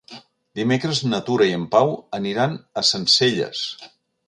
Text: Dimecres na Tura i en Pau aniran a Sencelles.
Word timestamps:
Dimecres 0.59 1.01
na 1.09 1.19
Tura 1.27 1.47
i 1.51 1.53
en 1.59 1.67
Pau 1.77 1.93
aniran 2.21 2.57
a 2.83 2.87
Sencelles. 2.95 3.65